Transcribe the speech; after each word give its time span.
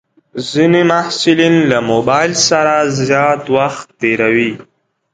ځینې 0.49 0.81
محصلین 0.91 1.55
له 1.71 1.77
موبایل 1.91 2.31
سره 2.47 2.73
زیات 3.07 3.41
وخت 3.57 3.85
تېروي. 3.99 4.53